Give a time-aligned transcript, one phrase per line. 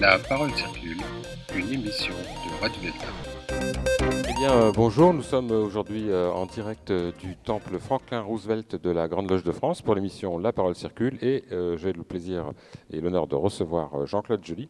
[0.00, 0.98] La parole circule,
[1.56, 3.06] une émission de Radio Delta.
[4.28, 8.76] Eh bien, euh, bonjour, nous sommes aujourd'hui euh, en direct euh, du temple Franklin Roosevelt
[8.80, 11.44] de la Grande Loge de France pour l'émission La parole circule et
[11.76, 12.52] j'ai le plaisir
[12.92, 14.68] et l'honneur de recevoir Jean-Claude Joly,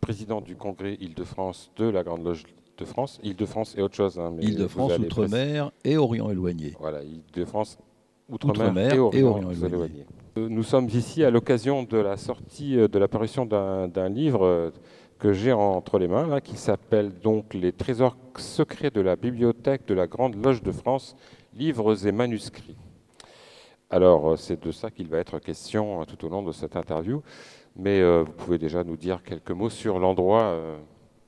[0.00, 2.44] président du congrès Île-de-France de la Grande Loge
[2.76, 3.18] de France.
[3.22, 4.18] Île-de-France et autre chose.
[4.18, 6.74] hein, Île-de-France, Outre-mer et Orient éloigné.
[6.78, 7.78] Voilà, Île-de-France,
[8.28, 9.74] Outre-mer Outre-mer et et Orient, Orient éloigné.
[9.74, 10.06] éloigné.
[10.36, 14.44] Euh, Nous sommes ici à l'occasion de la sortie, euh, de l'apparition d'un d'un livre
[14.44, 14.70] euh,
[15.18, 19.86] que j'ai entre les mains, là, qui s'appelle donc Les trésors secrets de la bibliothèque
[19.86, 21.16] de la Grande Loge de France,
[21.54, 22.76] livres et manuscrits.
[23.90, 27.22] Alors, c'est de ça qu'il va être question tout au long de cette interview.
[27.76, 30.56] Mais vous pouvez déjà nous dire quelques mots sur l'endroit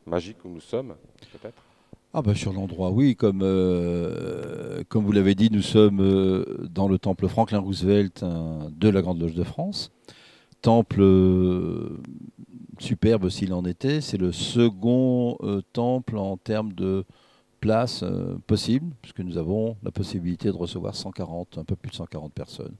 [0.06, 0.94] magique où nous sommes,
[1.32, 1.62] peut-être?
[2.14, 6.86] Ah bah sur l'endroit, oui, comme, euh, comme vous l'avez dit, nous sommes euh, dans
[6.86, 9.90] le temple Franklin Roosevelt de la Grande Loge de France.
[10.60, 12.02] Temple euh,
[12.78, 15.38] superbe s'il en était, c'est le second
[15.72, 17.06] temple en termes de
[17.60, 18.04] place
[18.46, 22.74] possible, puisque nous avons la possibilité de recevoir 140, un peu plus de 140 personnes.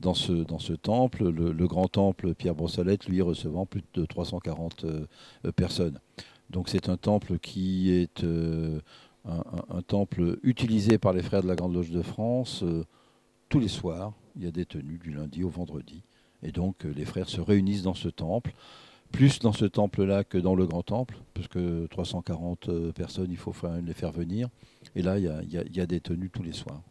[0.00, 5.06] Dans ce, temple, le, le grand temple Pierre Brossolette, lui, recevant plus de 340 euh,
[5.44, 5.98] euh, personnes.
[6.50, 8.80] Donc c'est un temple qui est euh,
[9.24, 12.84] un, temple utilisé par les frères de la Grande Loge de France euh,
[13.48, 14.12] tous les soirs.
[14.36, 16.02] Il y a des tenues du lundi au vendredi.
[16.42, 18.52] Et donc euh, les frères se réunissent dans ce temple,
[19.10, 23.36] plus dans ce temple-là que dans le grand temple, parce que 340 euh, personnes, il
[23.36, 23.54] faut
[23.84, 24.48] les faire venir.
[24.94, 26.82] Et là, il y a des tenues tous les soirs.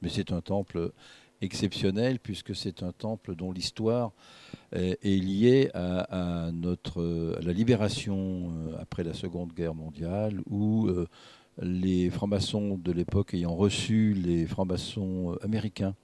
[0.00, 0.92] Mais c'est un temple
[1.40, 4.12] exceptionnel, puisque c'est un temple dont l'histoire
[4.72, 10.86] est, est liée à, notre, à la libération euh, après la Seconde Guerre mondiale, où
[10.88, 11.06] euh,
[11.60, 15.94] les francs-maçons de l'époque ayant reçu les francs-maçons euh, américains,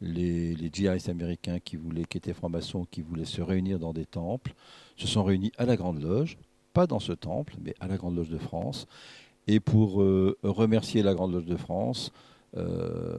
[0.00, 4.54] les, GIs américains qui, voulaient, qui étaient francs-maçons, qui voulaient se réunir dans des temples,
[4.96, 6.38] se sont réunis à la Grande Loge,
[6.72, 8.86] pas dans ce temple, mais à la Grande Loge de France.
[9.46, 12.12] Et pour euh, remercier la Grande Loge de France,
[12.56, 13.18] euh,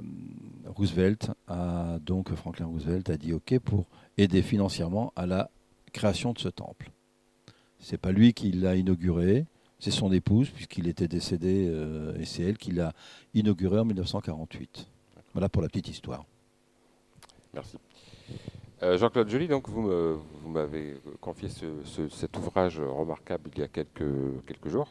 [0.67, 3.85] Roosevelt a donc Franklin Roosevelt a dit OK pour
[4.17, 5.49] aider financièrement à la
[5.93, 6.91] création de ce temple.
[7.79, 9.45] C'est pas lui qui l'a inauguré,
[9.79, 12.93] c'est son épouse puisqu'il était décédé euh, et c'est elle qui l'a
[13.33, 14.87] inauguré en 1948.
[15.33, 16.25] Voilà pour la petite histoire.
[17.53, 17.77] Merci.
[18.83, 20.19] Euh, Jean-Claude Joly, donc vous
[20.49, 24.89] m'avez confié ce- ce- cet ouvrage remarquable il y a quelques jours.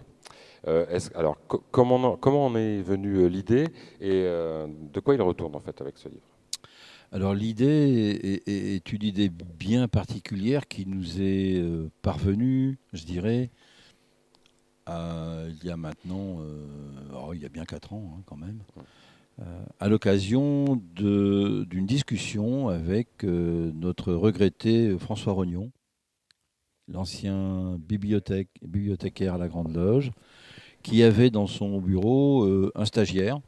[0.66, 2.16] Euh, alors, co- comment, en-
[2.56, 3.65] est venue euh, l'idée
[4.00, 6.22] et euh, de quoi il retourne en fait avec ce livre?
[7.12, 11.62] Alors l'idée est, une idée bien particulière qui nous est
[12.03, 13.50] parvenue, je dirais,
[14.88, 16.38] il y a maintenant,
[17.15, 18.59] oh, il y a bien quatre ans hein, quand même,
[19.78, 25.71] à l'occasion d'une discussion avec notre regretté François Rognon,
[26.89, 30.12] l'ancien bibliothécaire à la Grande Loge,
[30.83, 33.41] qui avait dans son bureau euh, un stagiaire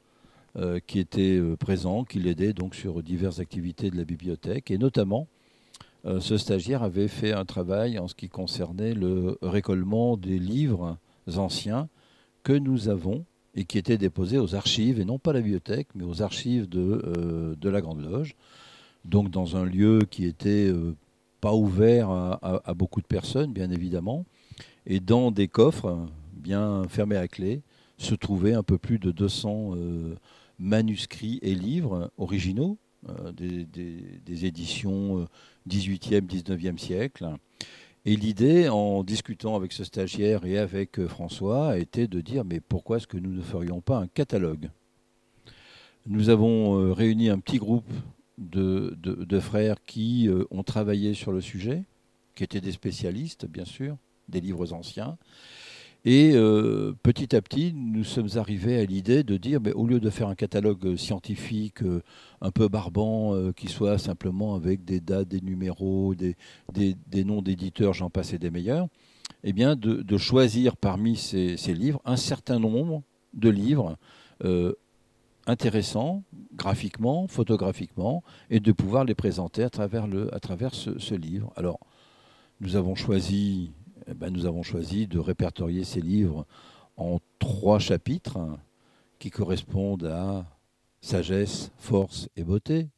[0.56, 4.70] euh, qui était euh, présent, qui l'aidait donc sur diverses activités de la bibliothèque.
[4.70, 5.28] Et notamment,
[6.20, 10.98] ce stagiaire avait fait un travail en ce qui concernait le récollement des livres
[11.34, 11.88] anciens
[12.44, 13.24] que nous avons
[13.56, 16.68] et qui étaient déposés aux archives, et non pas à la bibliothèque, mais aux archives
[16.68, 18.36] de, la Grande Loge.
[19.04, 20.72] Donc dans un lieu qui était
[21.46, 24.26] pas ouvert à, beaucoup de personnes, bien évidemment,
[24.84, 25.96] et dans des coffres
[26.32, 27.62] bien fermés à clé,
[27.98, 30.16] se trouvaient un peu plus de 200 euh,
[30.58, 35.26] manuscrits et livres originaux, euh, des, des- éditions euh,
[35.70, 37.28] 18e, 19e siècle.
[38.04, 42.58] Et l'idée, en discutant avec ce stagiaire et avec euh, François, été de dire mais
[42.58, 44.68] pourquoi est-ce que nous ne ferions pas un catalogue?
[46.08, 47.92] Nous avons euh, réuni un petit groupe
[48.38, 51.84] de, de- frères qui euh, ont travaillé sur le sujet,
[52.34, 53.96] qui étaient des spécialistes, bien sûr,
[54.28, 55.16] des livres anciens.
[56.04, 59.98] Et euh, petit à petit, nous sommes arrivés à l'idée de dire, mais au lieu
[59.98, 62.02] de faire un catalogue scientifique euh,
[62.40, 66.36] un peu barbant, qui soit simplement avec des dates, des numéros, des,
[66.72, 68.86] des- noms d'éditeurs, j'en passe et des meilleurs,
[69.42, 73.02] eh bien, de, de choisir parmi ces, ces livres un certain nombre
[73.34, 73.96] de livres
[75.46, 76.22] intéressants,
[76.54, 81.52] graphiquement, photographiquement, et de pouvoir les présenter à travers, le, à travers ce, livre.
[81.56, 81.80] Alors,
[82.60, 83.72] nous avons choisi
[84.08, 86.46] eh ben, nous avons choisi de répertorier ces livres
[86.96, 88.58] en trois chapitres hein,
[89.18, 90.46] qui correspondent à
[91.00, 92.88] sagesse, force et beauté,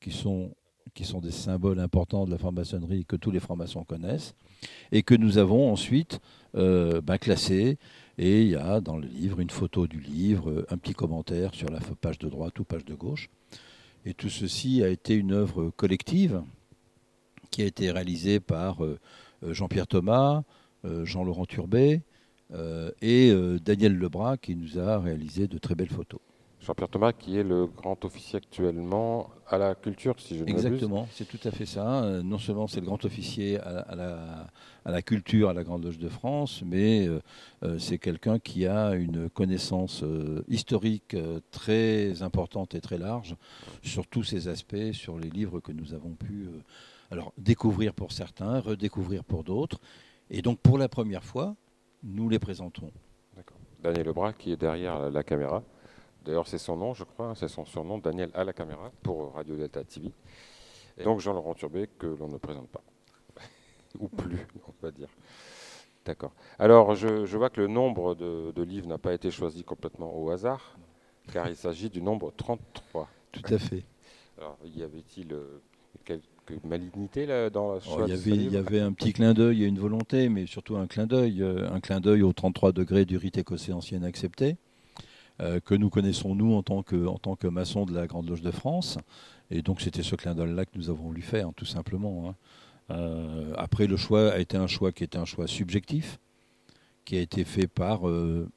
[0.00, 0.54] qui sont,
[0.94, 4.34] qui sont des symboles importants de la franc-maçonnerie que tous les francs-maçons connaissent,
[4.90, 6.20] et que nous avons ensuite
[6.56, 7.78] euh, ben, classés.
[8.18, 11.70] Et il y a dans le livre une photo du livre, un petit commentaire sur
[11.70, 13.30] la page de droite ou page de gauche.
[14.04, 16.42] Et tout ceci a été une œuvre collective
[17.50, 18.98] qui a été réalisée par euh,
[19.42, 20.42] Jean-Pierre Thomas,
[20.84, 22.02] Jean-Laurent Turbet
[23.02, 23.34] et
[23.64, 26.20] Daniel Lebras qui nous a réalisé de très belles photos.
[26.60, 31.08] Jean-Pierre Thomas, qui est le grand officier actuellement à la culture, si je ne Exactement,
[31.12, 32.02] c'est tout à fait ça.
[32.02, 33.94] Euh, non seulement c'est le grand officier à,
[34.84, 37.20] la, culture à la Grande Loge de France, mais euh,
[37.62, 40.04] euh, c'est quelqu'un qui a une connaissance
[40.48, 41.16] historique
[41.50, 43.36] très importante et très large
[43.82, 46.48] sur tous ces aspects, sur les livres que nous avons pu
[47.10, 49.80] alors, découvrir pour certains, redécouvrir pour d'autres.
[50.30, 51.56] Et donc, pour la première fois,
[52.02, 52.92] nous les présenterons.
[53.82, 55.62] Daniel Lebras, qui est derrière la caméra.
[56.24, 59.56] D'ailleurs, c'est son nom, je crois, c'est son surnom, Daniel à la caméra, pour Radio
[59.56, 60.12] Delta TV.
[60.98, 62.82] Et donc Jean-Laurent Turbet, que l'on ne présente pas.
[63.98, 65.08] Ou plus, on va dire.
[66.04, 66.32] D'accord.
[66.58, 70.78] Alors, je, vois que le nombre de, livres n'a pas été choisi complètement au hasard,
[71.32, 73.08] car il s'agit du nombre 33.
[73.30, 73.84] Tout à fait.
[74.38, 75.60] Alors, y avait-il euh,
[76.04, 79.34] quelques malignités là, dans la choix il, y avait, il y avait un petit clin
[79.34, 82.72] d'œil et une volonté, mais surtout un clin d'œil, euh, un clin d'œil aux 33
[82.72, 84.56] degrés du rite écossais ancien accepté.
[85.40, 88.98] Euh, que nous connaissons nous en tant que, maçons de la Grande Loge de France.
[89.50, 92.28] Et donc c'était ce clin d'œil-là que nous avons voulu faire, tout simplement.
[92.28, 92.34] Hein.
[92.90, 96.18] Euh, après, le choix a été un choix qui était un choix subjectif,
[97.04, 98.48] qui a été fait par euh,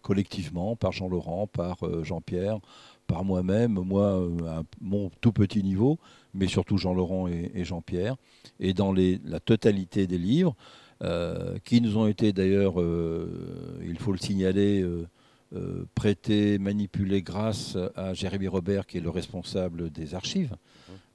[0.00, 2.60] collectivement, par Jean-Laurent, par Jean-Pierre,
[3.06, 5.98] par moi-même, moi à mon tout petit niveau,
[6.32, 8.16] mais surtout Jean-Laurent et, Jean-Pierre.
[8.58, 10.56] Et dans la totalité des livres,
[11.64, 12.74] qui nous ont été d'ailleurs,
[13.84, 14.86] il faut le signaler,
[15.54, 20.56] euh, prêté, manipulé grâce à Jérémy Robert, qui est le responsable des archives,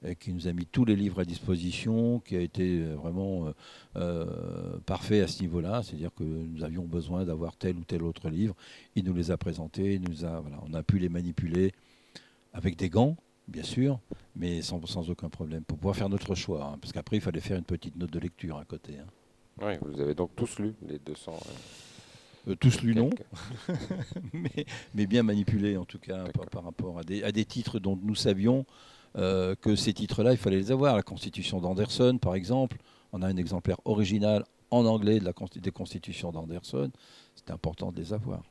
[0.04, 3.52] et qui nous a mis tous les livres à disposition, qui a été vraiment euh,
[3.96, 5.82] euh, parfait à ce niveau-là.
[5.82, 8.54] C'est-à-dire que nous avions besoin d'avoir tel ou tel autre livre.
[8.94, 11.72] Il nous les a présentés, nous a, voilà, on a pu les manipuler
[12.52, 13.16] avec des gants,
[13.48, 13.98] bien sûr,
[14.36, 16.64] mais sans, aucun problème, pour pouvoir faire notre choix.
[16.64, 18.98] Hein, parce qu'après, il fallait faire une petite note de lecture à côté.
[18.98, 19.06] Hein.
[19.60, 21.32] Oui, vous avez donc tous lu les 200.
[21.32, 21.50] Euh,
[22.54, 23.10] tous lus non,
[24.32, 28.14] mais, bien manipulés en tout cas par, rapport à des, à des, titres dont nous
[28.14, 28.64] savions
[29.16, 30.96] euh, que ces titres-là, il fallait les avoir.
[30.96, 32.78] La Constitution d'Anderson, par exemple,
[33.12, 36.90] on a un exemplaire original en anglais de la, des constitutions d'Anderson.
[37.34, 38.42] C'est important de les avoir,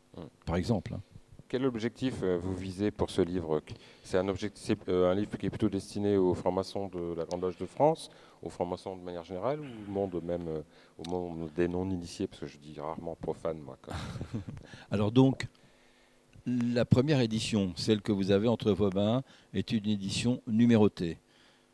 [0.46, 0.96] par exemple.
[0.96, 1.02] Hein.
[1.50, 3.62] Quel objectif euh, vous visez pour ce livre
[4.04, 7.58] C'est un, objectif, un livre qui est plutôt destiné aux francs-maçons de la Grande Loge
[7.58, 8.10] de France,
[8.42, 10.62] aux francs-maçons de manière générale, ou au monde même, euh,
[10.98, 13.78] au monde des non-initiés, parce que je dis rarement profane, moi.
[14.92, 15.48] Alors donc,
[16.46, 19.24] la première édition, celle que vous avez entre vos mains,
[19.54, 21.18] est une édition numérotée.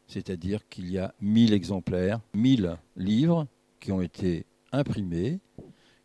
[0.05, 3.47] C'est-à-dire qu'il y a 1000 exemplaires, 1000 livres
[3.79, 5.39] qui ont été imprimés,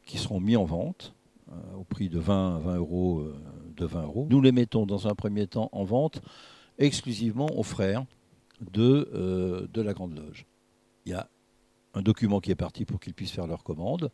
[0.07, 1.15] qui seront mis en vente
[1.51, 3.35] euh, au prix de 20, 20 euros, euh,
[3.79, 4.27] de 20 euros.
[4.31, 6.21] Nous les mettons dans un premier temps en vente
[6.79, 8.05] exclusivement aux frères
[8.61, 10.47] de, euh, de la Grande Loge.
[11.07, 11.29] Il y a
[11.95, 14.11] un document qui est parti pour qu'ils puissent faire leur commande.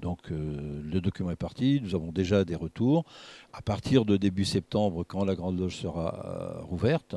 [0.00, 3.04] Donc le document est parti, nous avons déjà des retours.
[3.52, 7.14] À partir de début septembre, quand la Grande Loge sera rouverte,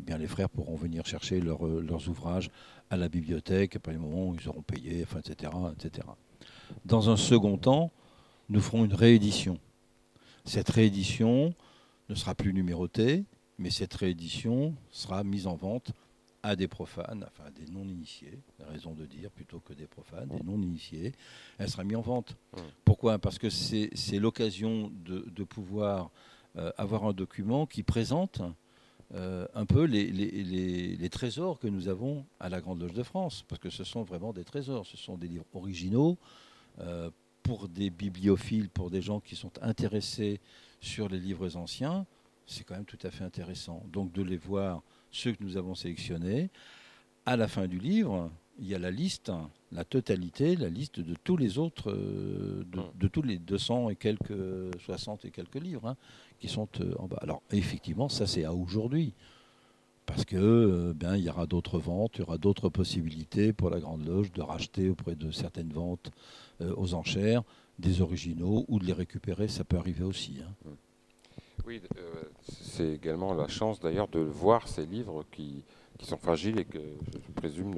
[0.00, 2.50] eh bien, les frères pourront venir chercher leurs ouvrages
[2.90, 6.08] à la bibliothèque, après le moment où ils auront payé, etc., etc.
[6.84, 7.92] Dans un second temps,
[8.48, 9.58] nous ferons une réédition.
[10.44, 11.54] Cette réédition
[12.08, 13.24] ne sera plus numérotée,
[13.58, 15.92] mais cette réédition sera mise en vente
[16.42, 20.42] à des profanes, enfin à des non-initiés, raison de dire plutôt que des profanes, des
[20.42, 21.12] non-initiés.
[21.58, 22.36] Elle sera mise en vente.
[22.84, 23.18] Pourquoi?
[23.18, 26.10] Parce que c'est l'occasion de, pouvoir
[26.56, 28.42] euh, avoir un document qui présente
[29.14, 33.44] euh, un peu les, les, trésors que nous avons à la Grande Loge de France,
[33.48, 36.18] parce que ce sont vraiment des trésors, ce sont des livres originaux,
[36.80, 37.10] euh,
[37.44, 40.40] pour des bibliophiles, pour des gens qui sont intéressés
[40.80, 42.06] sur les livres anciens,
[42.46, 43.84] c'est quand même tout à fait intéressant.
[43.92, 44.82] Donc de les voir,
[45.12, 46.50] ceux que nous avons sélectionnés.
[47.26, 49.30] À la fin du livre, il y a la liste,
[49.72, 54.32] la totalité, la liste de tous les autres, euh, de, tous les 200 et quelques,
[54.80, 55.96] 60 et quelques livres hein,
[56.38, 57.18] qui sont euh, en bas.
[57.20, 59.12] Alors effectivement, ça c'est à aujourd'hui
[60.06, 63.70] parce que euh, ben, il y aura d'autres ventes, il y aura d'autres possibilités pour
[63.70, 66.10] la Grande Loge de racheter auprès de certaines ventes
[66.60, 67.42] euh, aux enchères
[67.78, 70.38] des originaux ou de les récupérer, ça peut arriver aussi.
[70.42, 70.52] Hein.
[70.64, 70.70] Mmh.
[71.66, 75.62] Oui, euh, c'est également la chance d'ailleurs de voir ces livres qui,
[76.02, 76.80] sont fragiles et que
[77.14, 77.74] je présume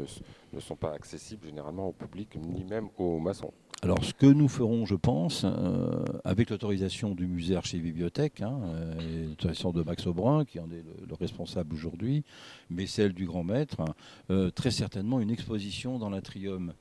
[0.52, 3.52] ne sont pas accessibles généralement au public ni même aux maçons.
[3.86, 9.28] Alors, ce que nous ferons, je pense, euh, avec l'autorisation du musée Archives-Bibliothèque, hein, euh,
[9.28, 12.24] l'autorisation de Max Aubrun, qui en est le, responsable aujourd'hui,
[12.68, 13.84] mais celle du grand maître,
[14.30, 16.72] euh, très certainement une exposition dans l'atrium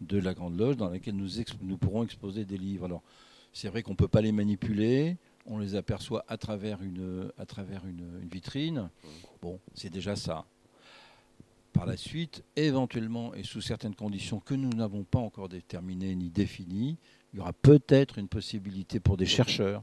[0.00, 1.28] de la Grande Loge, dans laquelle nous,
[1.62, 2.86] nous pourrons exposer des livres.
[2.86, 3.02] Alors,
[3.52, 7.46] c'est vrai qu'on ne peut pas les manipuler, on les aperçoit à travers une, à
[7.46, 8.90] travers une, une vitrine.
[9.40, 10.44] Bon, c'est déjà ça.
[11.72, 16.30] Par la suite, éventuellement et sous certaines conditions que nous n'avons pas encore déterminées ni
[16.30, 16.98] définies,
[17.32, 19.82] il y aura peut-être une possibilité pour des chercheurs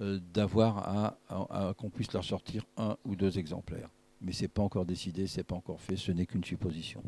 [0.00, 3.90] euh, d'avoir à, qu'on puisse leur sortir un ou deux exemplaires.
[4.20, 7.02] Mais c'est pas encore décidé, c'est pas encore fait, ce n'est qu'une supposition.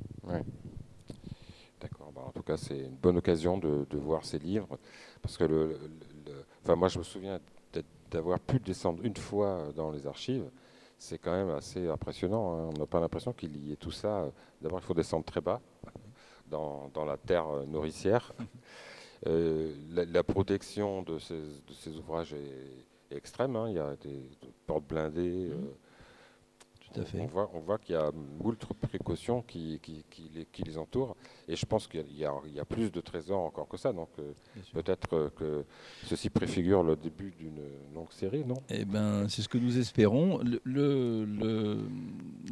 [1.81, 2.13] D'accord.
[2.15, 4.79] Bah, en tout cas, c'est une bonne occasion de, voir ces livres.
[5.21, 5.79] Parce que le,
[6.63, 7.41] enfin, moi, je me souviens
[8.11, 10.45] d'avoir pu descendre une fois dans les archives.
[11.04, 12.54] C'est quand même assez impressionnant.
[12.54, 12.71] hein.
[12.76, 14.30] On n'a pas l'impression qu'il y ait tout ça.
[14.61, 15.61] D'abord, il faut descendre très bas,
[16.47, 18.32] dans, dans la terre euh, nourricière.
[19.28, 23.54] Euh, la, la protection de ces, de ces ouvrages est, est extrême.
[23.54, 23.66] hein.
[23.68, 24.28] Il y a des,
[24.66, 25.49] portes blindées.
[25.50, 25.75] euh,
[26.93, 28.11] Tout à on voit, on voit qu'il y a
[28.43, 31.17] moult précautions qui, qui- qui les, qui les entourent.
[31.49, 33.93] Et je pense qu'il y, a- il y a plus de trésors encore que ça.
[33.93, 35.65] Donc euh, Bien peut-être euh, que
[36.05, 37.61] ceci préfigure le début d'une
[37.95, 38.63] longue série, non?
[38.69, 40.39] Eh ben, c'est ce que nous espérons.
[40.39, 41.89] Le- le- le-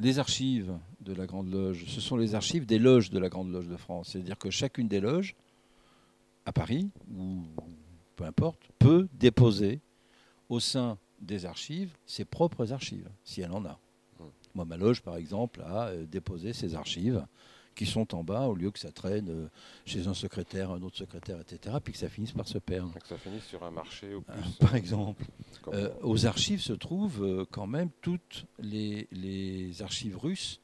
[0.01, 3.51] les archives de la Grande Loge, ce sont les archives des loges de la Grande
[3.53, 4.11] Loge de France.
[4.13, 5.35] C'est-à-dire que chacune des loges,
[6.47, 7.43] à Paris, ou
[8.17, 9.81] peu importe, peut déposer
[10.49, 13.79] au sein des archives ses propres archives, si elle en a.
[14.61, 17.25] Moi, ma loge, par exemple, a euh, déposé ses archives
[17.75, 19.49] qui sont en bas, au lieu que ça traîne euh,
[19.87, 22.93] chez un secrétaire, un autre secrétaire, etc., puis que ça finisse par se perdre.
[22.93, 24.51] Que ça finisse sur un marché ou Euh, plus.
[24.61, 25.25] par exemple.
[25.69, 30.61] Euh, aux archives se trouvent quand même toutes les, les archives russes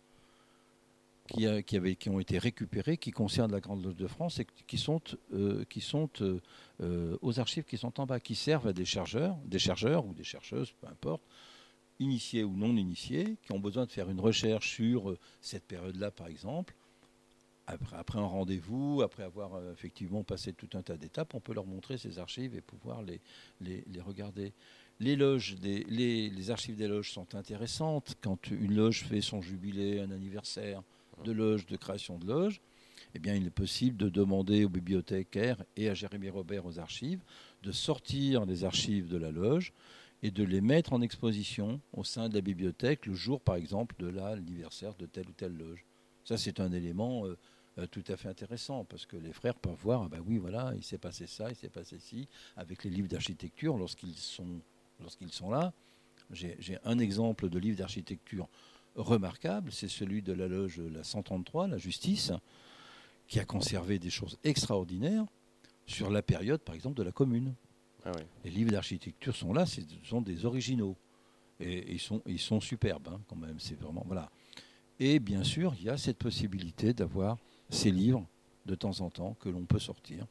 [1.29, 4.39] qui, a- qui, avaient- qui ont été récupérées, qui concernent la Grande Loge de France
[4.41, 5.01] et qui sont,
[5.33, 6.39] euh, qui sont euh,
[6.83, 10.13] euh, aux archives qui sont en bas, qui servent à des chercheurs, des chercheurs ou
[10.13, 11.23] des chercheuses, peu importe,
[11.99, 16.11] initiés ou non initiés, qui ont besoin de faire une recherche sur euh, cette période-là,
[16.11, 16.75] par exemple.
[17.67, 21.67] Après, un rendez-vous, après avoir euh, effectivement passé tout un tas d'étapes, on peut leur
[21.67, 23.21] montrer ces archives et pouvoir les,
[24.01, 24.53] regarder.
[25.01, 28.15] Les archives des loges sont intéressantes.
[28.21, 30.83] Quand une loge fait son jubilé, un anniversaire
[31.25, 32.61] de loge, de création de loge,
[33.15, 37.21] eh bien, il est possible de demander aux bibliothécaires et à Jérémy Robert aux archives
[37.63, 39.73] de sortir les archives de la loge
[40.23, 43.95] et de les mettre en exposition au sein de la bibliothèque le jour, par exemple,
[43.99, 45.85] de l'anniversaire de telle ou telle loge.
[46.25, 47.37] Ça, c'est un élément euh,
[47.79, 50.73] euh, tout à fait intéressant parce que les frères peuvent voir, ah ben oui, voilà,
[50.75, 54.61] il s'est passé ça, il s'est passé ci, avec les livres d'architecture lorsqu'ils sont,
[55.01, 55.73] lorsqu'ils sont là.
[56.31, 58.49] J'ai un exemple de livre d'architecture
[58.97, 62.33] remarquable, c'est celui de la loge la 133, la justice,
[63.29, 65.27] qui a conservé des choses extraordinaires
[65.87, 67.55] sur la période, par exemple, de la commune.
[68.07, 68.23] Ah oui.
[68.45, 70.97] Les livres d'architecture sont là, ce sont des originaux.
[71.59, 73.59] Et ils sont, ils sont superbes, hein, quand même.
[73.59, 74.03] C'est vraiment.
[74.07, 74.31] Voilà.
[75.01, 77.39] Et bien sûr, il y a cette possibilité d'avoir
[77.71, 78.27] ces livres
[78.67, 80.27] de temps en temps que l'on peut sortir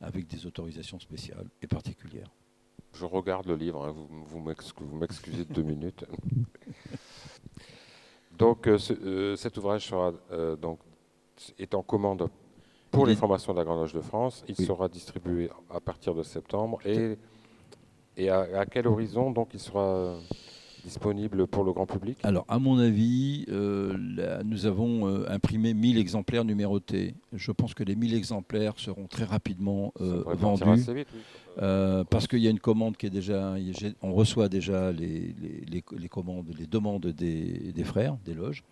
[0.00, 2.30] avec des autorisations spéciales et particulières.
[2.94, 6.04] Je regarde le livre, hein, vous, vous m'ex- vous m'excusez de deux minutes.
[8.38, 10.78] Donc euh, ce- euh, cet ouvrage sera, euh, donc,
[11.58, 12.28] est en commande
[12.92, 14.44] pour les formations de la Grande Loge de France.
[14.48, 14.64] Il Oui.
[14.66, 16.78] sera distribué à partir de septembre.
[16.84, 17.16] Et,
[18.16, 20.14] et à, à quel horizon donc il sera
[20.84, 22.18] disponible pour le grand public?
[22.24, 27.14] Alors, à mon avis, euh, là, nous avons euh, imprimé 1000 exemplaires numérotés.
[27.32, 30.64] Je pense que les 1000 exemplaires seront très rapidement euh, vendus.
[30.68, 31.20] assez vite, oui.
[32.10, 33.54] Parce qu'il y a une commande qui est déjà.
[34.02, 38.64] On reçoit déjà les, les- les- les commandes, les demandes des, des frères, des loges.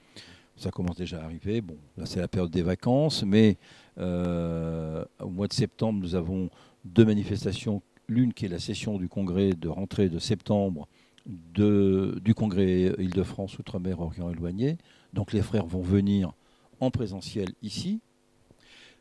[0.60, 1.62] Ça commence déjà à arriver.
[1.62, 3.56] Bon, là, c'est la période des vacances, mais
[3.96, 6.50] euh, au mois de septembre, nous avons
[6.84, 7.80] deux manifestations.
[8.08, 10.86] L'une qui est la session du congrès de rentrée de septembre
[11.26, 14.76] de- du congrès Île-de-France, Outre-mer, Orient éloigné.
[15.14, 16.34] Donc les frères vont venir
[16.78, 18.00] en présentiel ici,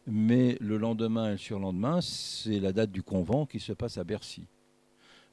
[0.08, 4.06] mais le lendemain et le surlendemain, c'est la date du convent qui se passe à
[4.06, 4.44] Bercy.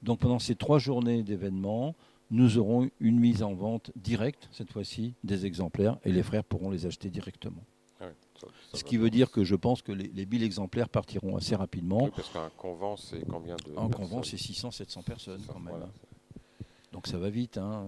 [0.02, 1.94] Donc pendant ces trois journées d'événements,
[2.30, 6.70] nous aurons une mise en vente directe, cette fois-ci, des exemplaires, et les frères pourront
[6.70, 7.62] les acheter directement.
[8.00, 10.42] Ah oui, ça- ça Ce qui veut dire que je pense que les, les 1000
[10.42, 12.04] exemplaires partiront assez rapidement.
[12.04, 15.70] Oui, parce qu'un convent, c'est combien de personnes convent, c'est 600-700 personnes Ça, quand même.
[15.70, 15.86] voilà.
[15.86, 15.90] hein.
[16.92, 17.58] Donc ça va vite.
[17.58, 17.86] hein.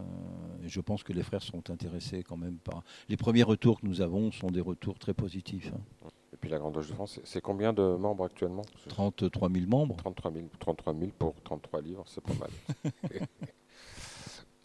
[0.64, 2.83] Et je pense que les frères sont intéressés quand même par...
[3.09, 5.73] Les premiers retours que nous avons sont des retours très positifs.
[5.75, 6.09] hein.
[6.33, 8.62] Et puis la Grande Loge de France, c'est- c'est combien de membres actuellement?
[8.88, 9.97] 33 000 membres.
[9.97, 12.50] 33 000, 33 000 pour 33 livres, c'est pas mal.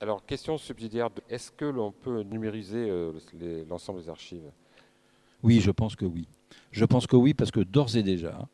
[0.04, 3.14] Alors, question subsidiaire, est-ce que l'on peut numériser euh,
[3.70, 4.52] l'ensemble des archives?
[5.42, 6.28] Oui, je pense que oui.
[6.72, 8.46] Je pense que oui, parce que d'ores et déjà,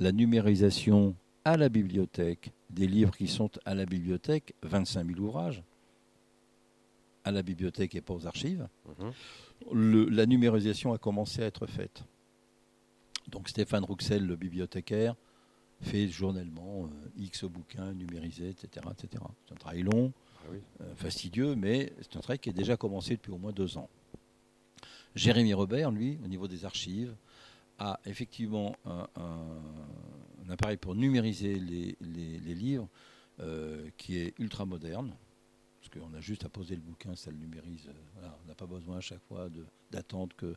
[0.00, 1.14] la numérisation
[1.46, 5.62] à la bibliothèque des livres qui sont à la bibliothèque, 25 000 ouvrages,
[7.24, 9.12] à la bibliothèque et pas aux archives, Mhm.
[9.72, 12.04] le- la numérisation a commencé à être faite.
[13.28, 15.14] Donc Stéphane Rouxel, le bibliothécaire,
[15.80, 18.86] fait journellement euh, X bouquins numérisés, etc.
[18.92, 19.22] etc.
[19.46, 20.12] C'est un travail long,
[20.50, 20.58] oui.
[20.80, 23.88] euh, fastidieux, mais c'est un travail qui est déjà commencé depuis au moins deux ans.
[25.14, 27.14] Jérémy Robert, lui, au niveau des archives,
[27.78, 32.88] a effectivement un, appareil pour numériser les, livres
[33.96, 35.14] qui est ultra moderne.
[35.80, 37.88] Parce qu'on a juste à poser le bouquin, ça le numérise.
[38.16, 39.48] on n'a pas besoin à chaque fois
[39.90, 40.54] d'attendre que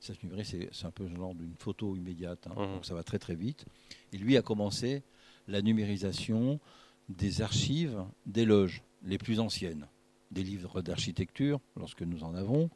[0.00, 0.54] ça se numérise.
[0.72, 2.54] C'est un peu genre d'une photo immédiate, hein.
[2.54, 2.74] mmh.
[2.74, 3.64] donc ça va très très vite.
[4.12, 5.02] Et lui a commencé
[5.48, 6.60] la numérisation
[7.08, 9.86] des archives des loges les plus anciennes,
[10.30, 12.70] des livres d'architecture, lorsque nous en avons,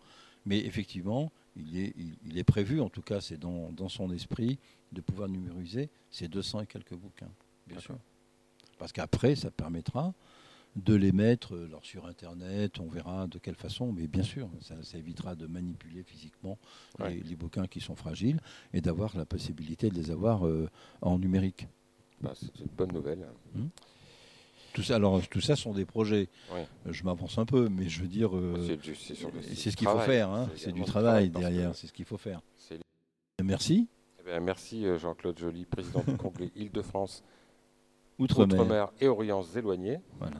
[0.44, 1.94] mais effectivement, il est,
[2.24, 4.58] il, est prévu, en tout cas c'est dans, dans, son esprit,
[4.92, 7.30] de pouvoir numériser ces 200 et quelques bouquins,
[7.66, 7.98] bien sûr.
[8.78, 10.14] Parce qu'après, ça permettra
[10.76, 14.76] de les mettre euh, sur Internet, on verra de quelle façon, mais bien sûr, ça,
[14.96, 16.58] évitera de manipuler physiquement
[17.00, 18.40] les, bouquins qui sont fragiles
[18.72, 20.68] et d'avoir la possibilité de les avoir euh,
[21.02, 21.66] en numérique.
[22.20, 23.26] Bah, c'est une bonne nouvelle.
[23.54, 23.66] Hmm.
[24.78, 26.28] Tout ça, alors, tout ça sont des projets.
[26.86, 28.78] Je m'avance un peu, mais je veux dire, euh,
[29.42, 30.30] c'est ce qu'il faut faire.
[30.30, 30.48] Hein.
[30.54, 32.40] C'est du travail, derrière, c'est ce qu'il faut faire.
[33.42, 33.88] Merci.
[34.30, 37.24] Eh merci Jean-Claude Joly, président du Congrès Île-de-France,
[38.18, 39.98] Outre-mer et Orient éloignés.
[40.18, 40.36] Voilà.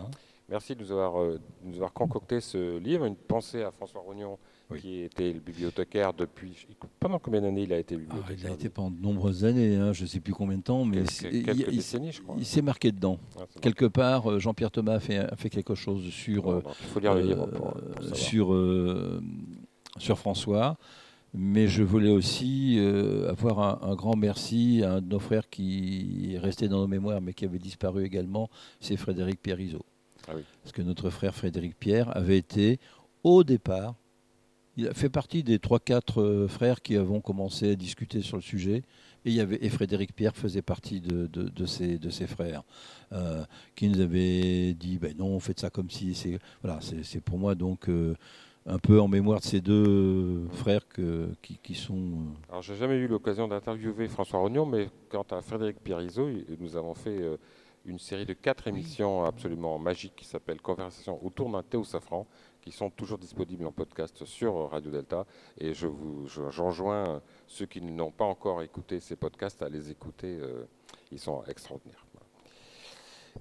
[0.48, 3.06] Merci de nous avoir, euh, nous avoir concocté ce livre.
[3.06, 4.38] Une pensée à François Rognon,
[4.76, 6.66] qui était le bibliothécaire depuis.
[7.00, 9.76] Pendant combien d'années il a été bibliothécaire ah, Il a été pendant de nombreuses années,
[9.76, 12.34] hein, je ne sais plus combien de temps, mais quelques, décennies, je crois.
[12.38, 13.18] Il, s'est marqué dedans.
[13.38, 16.50] Ah, Quelque part, euh, Jean-Pierre Thomas a fait, fait, quelque chose sur.
[16.50, 17.48] Euh, il faut lire le livre
[18.12, 18.54] sur,
[19.98, 20.76] sur François.
[21.34, 22.78] Mais je voulais aussi
[23.28, 27.20] avoir un, grand merci à un de nos frères qui est resté dans nos mémoires,
[27.20, 28.48] mais qui avait disparu également,
[28.80, 29.84] c'est Frédéric Pierrizeau.
[30.26, 30.32] Ah
[30.62, 32.80] Parce que notre frère Frédéric Pierre avait été,
[33.22, 33.94] au départ,
[34.78, 38.42] il a fait partie des 3-4 euh, frères qui avons commencé à discuter sur le
[38.42, 38.84] sujet.
[39.24, 42.62] Et, il y avait, et Frédéric Pierre faisait partie de, de, ces, de ces frères
[43.12, 43.44] euh,
[43.74, 46.14] qui nous avaient dit ben non, faites ça comme si.
[46.14, 47.88] C'est, voilà, c'est, pour moi donc.
[47.88, 48.14] Euh,
[48.70, 52.26] un peu en mémoire de ces deux frères que, qui, qui, sont.
[52.50, 56.28] Alors, j'ai jamais eu l'occasion d'interviewer François Rognon, mais quant à Frédéric Pierrizeau,
[56.60, 57.18] nous avons fait
[57.86, 62.26] une série de quatre émissions absolument magiques qui s'appelle Conversation autour d'un thé au safran,
[62.68, 65.24] qui sont toujours disponibles en podcast sur Radio Delta.
[65.58, 70.38] Et je vous, j'enjoins ceux qui n'ont pas encore écouté ces podcasts à les écouter.
[70.38, 70.64] Euh,
[71.10, 72.04] ils sont extraordinaires.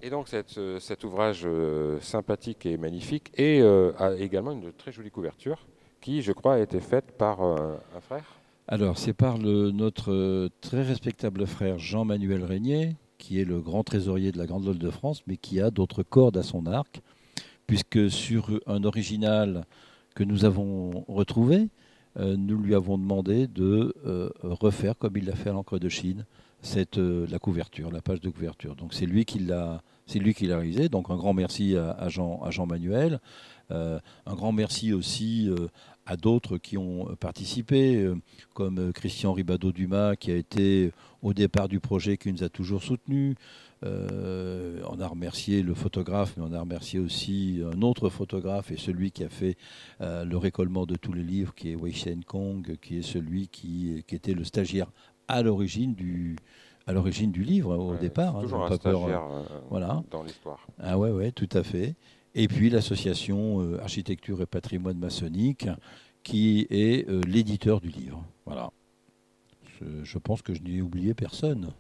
[0.02, 5.12] Et donc euh, cet ouvrage euh, sympathique et magnifique et a également une très jolie
[5.12, 5.68] couverture
[6.00, 8.40] qui, je crois, a été faite par un frère.
[8.70, 14.38] Alors, c'est par notre très respectable frère Jean-Manuel Régnier, qui est le grand trésorier de
[14.38, 17.02] la Grande Loge de France, mais qui a d'autres cordes à son arc,
[17.68, 19.66] puisque sur un original
[20.16, 21.68] que nous avons retrouvé,
[22.18, 25.90] euh, nous lui avons demandé de euh, refaire, comme il l'a fait à l'encre de
[25.90, 26.26] Chine,
[26.62, 28.76] cette, euh, la couverture, la page de couverture.
[28.76, 30.90] Donc c'est lui qui l'a, c'est lui qui l'a réalisé.
[30.90, 33.20] Donc un grand merci à, Jean, à Jean Manuel,
[33.70, 35.50] un grand merci aussi
[36.06, 38.10] à d'autres qui ont participé,
[38.54, 43.36] comme Christian Ribado-Dumas, qui a été au départ du projet, qui nous a toujours soutenus.
[43.86, 48.78] Euh, on a remercié le photographe, mais on a remercié aussi un autre photographe et
[48.78, 49.56] celui qui a fait
[50.02, 53.48] euh, le récollement de tous les livres, qui est Wei Shen Kong, qui est celui
[53.48, 54.92] qui était le stagiaire
[55.28, 56.36] à l'origine du,
[56.86, 58.38] à l'origine du livre au départ.
[58.38, 60.04] Hein, toujours un stagiaire euh, voilà.
[60.12, 60.66] dans l'histoire.
[60.80, 61.96] Ah ouais, ouais, tout à fait.
[62.36, 65.68] Et puis l'association Architecture et Patrimoine Maçonnique,
[66.24, 68.24] qui est l'éditeur du livre.
[68.46, 68.70] Voilà.
[70.04, 71.72] Je, pense que je n'ai oublié personne.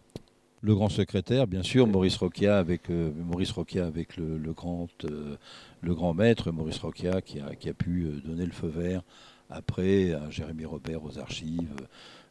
[0.61, 5.37] Le grand secrétaire, bien sûr, Maurice Roquia avec, euh, Maurice avec le, grand, euh,
[5.81, 9.03] le grand maître, Maurice Roquia, qui a, qui a pu euh, donner le feu vert
[9.49, 11.75] après à Jérémy Robert aux archives.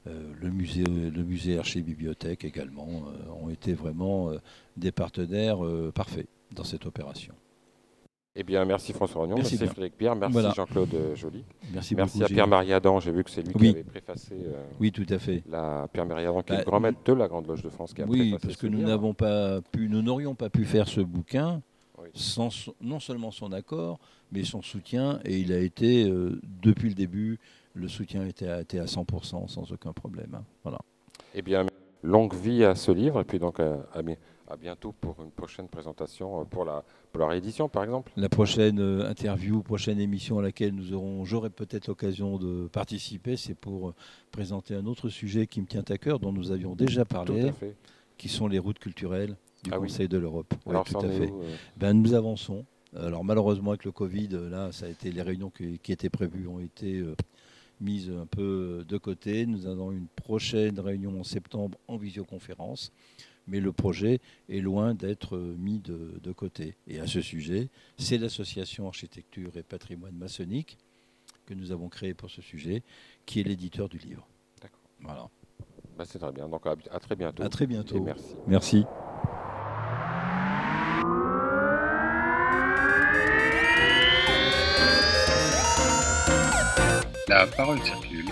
[0.06, 1.60] Le musée, le musée
[2.40, 2.88] également
[3.42, 4.30] ont été vraiment
[4.76, 5.58] des partenaires
[5.94, 7.34] parfaits dans cette opération.
[8.38, 11.42] Eh bien, merci François Rognon, merci, Frédéric Pierre, merci Jean-Claude Joly.
[11.72, 14.34] Merci, merci à Pierre Mariadan, j'ai vu que c'est lui qui avait préfacé.
[14.34, 15.42] Euh, oui, tout à fait.
[15.48, 17.94] La Pierre Mariadan, qui est le bah, grand maître de la Grande Loge de France,
[17.94, 21.00] qui a Oui, parce que nous n'avons pas pu, nous n'aurions pas pu faire ce
[21.00, 21.62] bouquin
[22.12, 23.98] sans non seulement son accord,
[24.32, 27.38] mais son soutien, et il a été euh, depuis le début,
[27.76, 30.34] le soutien était à, était à 100% sans aucun problème.
[30.34, 30.44] Hein.
[30.62, 30.78] Voilà.
[31.34, 31.66] Eh bien,
[32.02, 33.78] longue vie à ce livre, et puis donc à,
[34.48, 38.12] à bientôt pour une prochaine présentation, euh, pour la, pour la réédition par exemple.
[38.16, 43.36] La prochaine euh, interview, prochaine émission à laquelle nous aurons, j'aurai peut-être l'occasion de participer,
[43.36, 43.94] c'est pour euh,
[44.30, 47.52] présenter un autre sujet qui me tient à cœur, dont nous avions déjà parlé,
[48.16, 50.54] qui sont les routes culturelles du ah Conseil de l'Europe.
[50.64, 51.32] Tout à fait.
[51.76, 52.64] ben, nous avançons.
[52.96, 56.46] Alors malheureusement avec le Covid, là, ça a été les réunions qui, qui étaient prévues
[56.46, 57.04] ont été
[57.80, 59.46] mises un peu de côté.
[59.46, 62.92] Nous avons une prochaine réunion en septembre en visioconférence
[63.46, 66.76] mais le projet est loin d'être mis de, côté.
[66.86, 70.78] Et à ce sujet, c'est l'association Architecture et Patrimoine Maçonnique
[71.46, 72.82] que nous avons créé pour ce sujet,
[73.24, 74.26] qui est l'éditeur du livre.
[74.60, 74.80] D'accord.
[75.00, 75.28] Voilà.
[75.96, 76.48] Bah, c'est très bien.
[76.48, 77.42] Donc à, à très bientôt.
[77.44, 78.02] À très Et bientôt.
[78.02, 78.34] merci.
[78.48, 78.84] Merci.
[87.28, 88.26] La parole circule,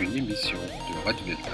[0.00, 1.52] une émission de Radio Delta.